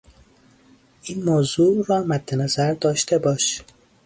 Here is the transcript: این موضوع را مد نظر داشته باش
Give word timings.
این 1.03 1.23
موضوع 1.25 1.85
را 1.87 2.03
مد 2.03 2.35
نظر 2.35 2.73
داشته 2.73 3.17
باش 3.17 3.61